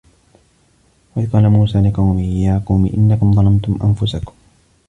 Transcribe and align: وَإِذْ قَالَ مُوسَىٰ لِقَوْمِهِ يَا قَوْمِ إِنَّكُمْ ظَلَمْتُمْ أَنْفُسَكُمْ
وَإِذْ 1.15 1.31
قَالَ 1.31 1.49
مُوسَىٰ 1.49 1.81
لِقَوْمِهِ 1.81 2.23
يَا 2.45 2.57
قَوْمِ 2.67 2.85
إِنَّكُمْ 2.93 3.33
ظَلَمْتُمْ 3.33 3.79
أَنْفُسَكُمْ 3.83 4.33